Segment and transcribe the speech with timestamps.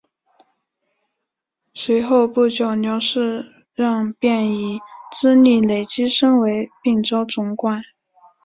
[1.75, 4.79] 随后不久刘世让便以
[5.11, 7.83] 资历累积升为并州总管。